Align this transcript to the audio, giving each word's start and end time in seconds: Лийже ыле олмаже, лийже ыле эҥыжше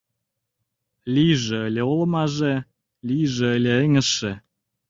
Лийже 1.13 1.57
ыле 1.67 1.83
олмаже, 1.93 2.55
лийже 3.07 3.47
ыле 3.57 3.71
эҥыжше 3.83 4.31